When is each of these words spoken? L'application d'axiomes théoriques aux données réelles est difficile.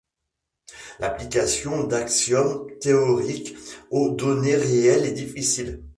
L'application 0.99 1.83
d'axiomes 1.85 2.65
théoriques 2.79 3.53
aux 3.91 4.09
données 4.15 4.55
réelles 4.55 5.05
est 5.05 5.11
difficile. 5.11 5.83